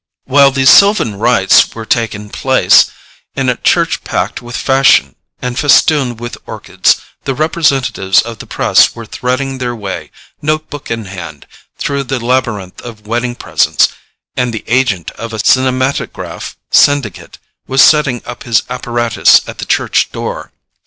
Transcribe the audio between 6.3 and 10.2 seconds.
orchids, the representatives of the press were threading their way,